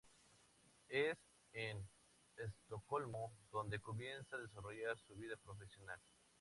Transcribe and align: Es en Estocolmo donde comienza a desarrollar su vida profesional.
Es 0.89 1.15
en 1.53 1.77
Estocolmo 2.35 3.31
donde 3.51 3.77
comienza 3.77 4.35
a 4.35 4.39
desarrollar 4.39 4.97
su 4.97 5.13
vida 5.15 5.35
profesional. 5.37 5.99